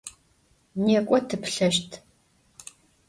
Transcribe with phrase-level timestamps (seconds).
[0.85, 1.91] Nêk'o tıplheşt!